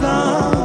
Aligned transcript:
rhythm. 0.00 0.55